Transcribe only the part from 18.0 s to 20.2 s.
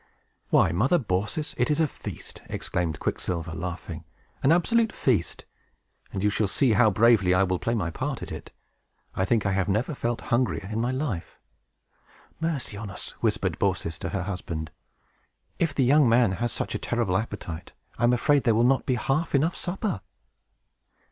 am afraid there will not be half enough supper!"